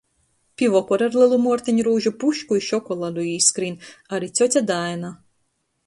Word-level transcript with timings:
Pi 0.61 0.69
vokora 0.75 1.09
ar 1.11 1.17
lelu 1.23 1.37
muorteņrūžu 1.43 2.13
pušku 2.25 2.59
i 2.61 2.65
šokoladu 2.71 3.29
īskrīn 3.37 3.79
ari 4.19 4.35
cjoce 4.37 4.69
Daina. 4.73 5.19